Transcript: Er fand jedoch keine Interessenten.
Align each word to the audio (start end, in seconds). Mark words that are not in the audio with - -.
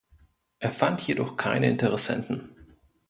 Er 0.57 0.71
fand 0.71 1.05
jedoch 1.07 1.37
keine 1.37 1.69
Interessenten. 1.69 2.49